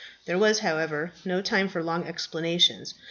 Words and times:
There 0.25 0.39
was, 0.39 0.61
however, 0.61 1.13
no 1.23 1.43
time 1.43 1.69
for 1.69 1.83
long 1.83 2.05
explanations. 2.07 2.95